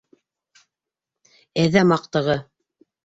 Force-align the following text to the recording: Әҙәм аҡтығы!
Әҙәм 1.65 1.95
аҡтығы! 1.99 2.39